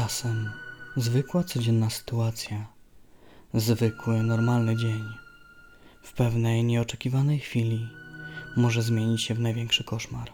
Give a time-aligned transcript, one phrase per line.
[0.00, 0.50] Czasem
[0.96, 2.66] zwykła, codzienna sytuacja,
[3.54, 5.04] zwykły, normalny dzień,
[6.02, 7.88] w pewnej nieoczekiwanej chwili
[8.56, 10.32] może zmienić się w największy koszmar.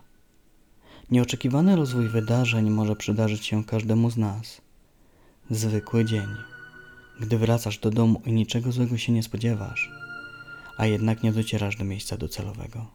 [1.11, 4.61] Nieoczekiwany rozwój wydarzeń może przydarzyć się każdemu z nas.
[5.51, 6.29] Zwykły dzień,
[7.21, 9.91] gdy wracasz do domu i niczego złego się nie spodziewasz,
[10.79, 12.87] a jednak nie docierasz do miejsca docelowego.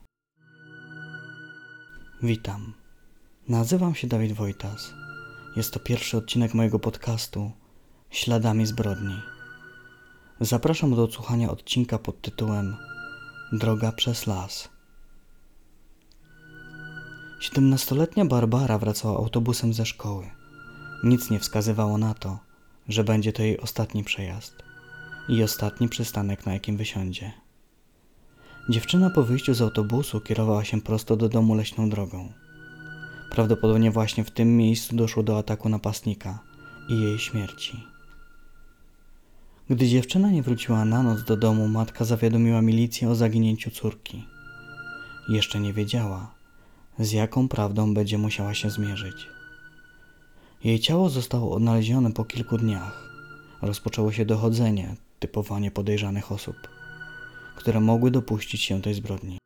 [2.24, 2.74] Witam.
[3.48, 4.94] Nazywam się Dawid Wojtas.
[5.56, 7.52] Jest to pierwszy odcinek mojego podcastu
[8.10, 9.22] Śladami zbrodni.
[10.40, 12.78] Zapraszam do odsłuchania odcinka pod tytułem
[13.52, 14.70] Droga przez las.
[17.42, 20.30] Siedemnastoletnia Barbara wracała autobusem ze szkoły.
[21.04, 22.40] Nic nie wskazywało na to,
[22.88, 24.54] że będzie to jej ostatni przejazd
[25.30, 27.32] i ostatni przystanek, na jakim wysiądzie.
[28.70, 32.34] Dziewczyna po wyjściu z autobusu kierowała się prosto do domu leśną drogą.
[33.32, 36.40] Prawdopodobnie właśnie w tym miejscu doszło do ataku napastnika
[36.90, 37.84] i jej śmierci.
[39.70, 44.24] Gdy dziewczyna nie wróciła na noc do domu, matka zawiadomiła milicję o zaginięciu córki.
[45.30, 46.34] Jeszcze nie wiedziała,
[47.00, 49.28] z jaką prawdą będzie musiała się zmierzyć.
[50.64, 53.10] Jej ciało zostało odnalezione po kilku dniach.
[53.62, 56.56] Rozpoczęło się dochodzenie, typowanie podejrzanych osób,
[57.56, 59.38] które mogły dopuścić się tej zbrodni.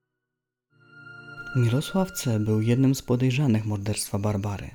[1.56, 2.40] Mirosław C.
[2.40, 4.70] był jednym z podejrzanych morderstwa Barbary.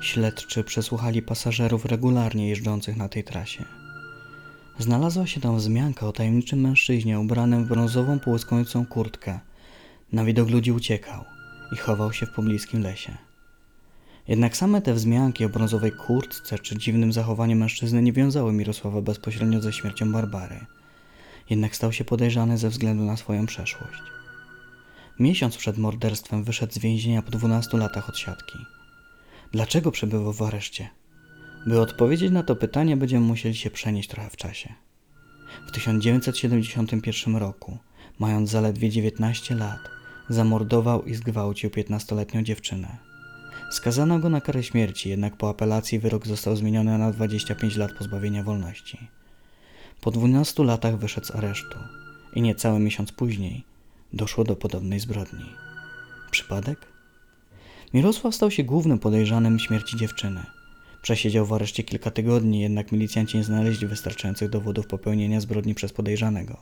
[0.00, 3.64] Śledczy przesłuchali pasażerów regularnie jeżdżących na tej trasie.
[4.78, 9.40] Znalazła się tam wzmianka o tajemniczym mężczyźnie ubranym w brązową połyskującą kurtkę.
[10.12, 11.24] Na widok ludzi uciekał
[11.72, 13.16] i chował się w pobliskim lesie.
[14.28, 19.60] Jednak same te wzmianki o brązowej kurtce czy dziwnym zachowaniu mężczyzny nie wiązały Mirosława bezpośrednio
[19.60, 20.66] ze śmiercią Barbary.
[21.50, 24.02] Jednak stał się podejrzany ze względu na swoją przeszłość.
[25.20, 28.58] Miesiąc przed morderstwem wyszedł z więzienia po 12 latach odsiadki.
[29.52, 30.88] Dlaczego przebywał w areszcie?
[31.66, 34.74] By odpowiedzieć na to pytanie, będziemy musieli się przenieść trochę w czasie.
[35.68, 37.78] W 1971 roku,
[38.18, 39.80] mając zaledwie 19 lat,
[40.28, 42.96] zamordował i zgwałcił 15-letnią dziewczynę.
[43.70, 48.42] Skazano go na karę śmierci, jednak po apelacji wyrok został zmieniony na 25 lat pozbawienia
[48.42, 48.98] wolności.
[50.00, 51.78] Po 12 latach wyszedł z aresztu
[52.34, 53.70] i niecały miesiąc później
[54.12, 55.44] doszło do podobnej zbrodni.
[56.30, 56.86] Przypadek?
[57.94, 60.42] Mirosław stał się głównym podejrzanym śmierci dziewczyny.
[61.02, 66.56] Przesiedział w areszcie kilka tygodni, jednak milicjanci nie znaleźli wystarczających dowodów popełnienia zbrodni przez podejrzanego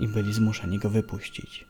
[0.00, 1.64] i byli zmuszeni go wypuścić.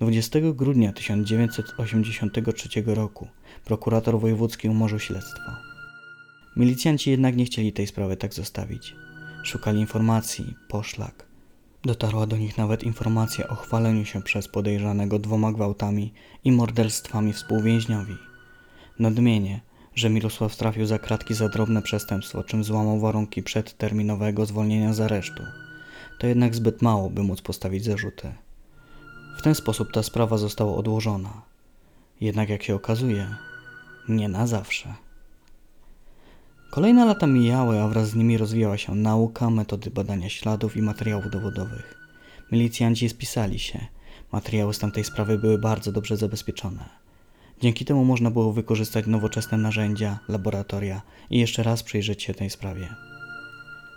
[0.00, 3.28] 20 grudnia 1983 roku
[3.64, 5.52] prokurator wojewódzki umorzył śledztwo.
[6.56, 8.94] Milicjanci jednak nie chcieli tej sprawy tak zostawić.
[9.44, 11.33] Szukali informacji, poszlak.
[11.84, 16.12] Dotarła do nich nawet informacja o chwaleniu się przez podejrzanego dwoma gwałtami
[16.44, 18.16] i morderstwami współwięźniowi.
[18.98, 19.60] Nadmienię,
[19.94, 25.42] że Mirosław trafił za kratki za drobne przestępstwo, czym złamał warunki przedterminowego zwolnienia z aresztu.
[26.18, 28.32] To jednak zbyt mało, by móc postawić zarzuty.
[29.38, 31.42] W ten sposób ta sprawa została odłożona.
[32.20, 33.36] Jednak jak się okazuje,
[34.08, 34.94] nie na zawsze.
[36.74, 41.30] Kolejne lata mijały, a wraz z nimi rozwijała się nauka, metody badania śladów i materiałów
[41.30, 41.94] dowodowych.
[42.52, 43.86] Milicjanci spisali się.
[44.32, 46.84] Materiały z tamtej sprawy były bardzo dobrze zabezpieczone.
[47.60, 52.88] Dzięki temu można było wykorzystać nowoczesne narzędzia, laboratoria i jeszcze raz przyjrzeć się tej sprawie.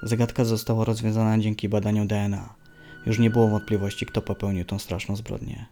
[0.04, 2.54] Zagadka została rozwiązana dzięki badaniu DNA.
[3.06, 5.66] Już nie było wątpliwości, kto popełnił tą straszną zbrodnię.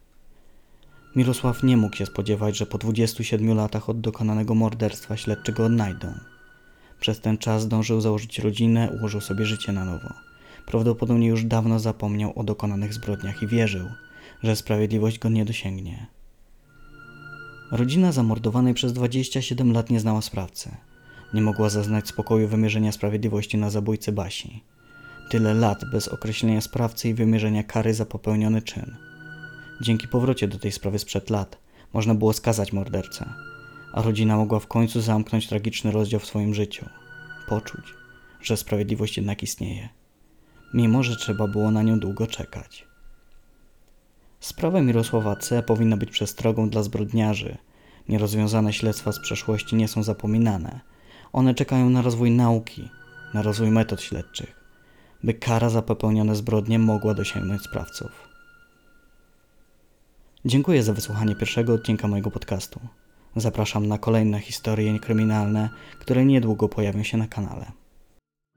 [1.16, 6.14] Mirosław nie mógł się spodziewać, że po 27 latach od dokonanego morderstwa śledczy go odnajdą.
[7.00, 10.14] Przez ten czas zdążył założyć rodzinę, ułożył sobie życie na nowo.
[10.66, 13.88] Prawdopodobnie już dawno zapomniał o dokonanych zbrodniach i wierzył,
[14.44, 16.08] że sprawiedliwość go nie dosięgnie.
[17.72, 20.72] Rodzina zamordowanej przez 27 lat nie znała sprawcy.
[21.34, 24.64] Nie mogła zaznać spokoju wymierzenia sprawiedliwości na zabójcy Basi.
[25.30, 28.96] Tyle lat bez określenia sprawcy i wymierzenia kary za popełniony czyn.
[29.82, 31.58] Dzięki powrocie do tej sprawy sprzed lat
[31.94, 33.34] można było skazać mordercę,
[33.96, 36.86] a rodzina mogła w końcu zamknąć tragiczny rozdział w swoim życiu.
[37.48, 37.86] Poczuć,
[38.42, 39.90] że sprawiedliwość jednak istnieje,
[40.74, 42.88] mimo że trzeba było na nią długo czekać.
[44.40, 45.64] Sprawa Mirosława C.
[45.64, 47.58] powinna być przestrogą dla zbrodniarzy.
[48.10, 50.80] Nierozwiązane śledztwa z przeszłości nie są zapominane.
[51.34, 52.90] One czekają na rozwój nauki,
[53.34, 54.56] na rozwój metod śledczych,
[55.24, 58.12] by kara za popełnione zbrodnie mogła dosięgnąć sprawców.
[60.46, 62.80] Dziękuję za wysłuchanie pierwszego odcinka mojego podcastu.
[63.36, 67.72] Zapraszam na kolejne historie kryminalne, które niedługo pojawią się na kanale.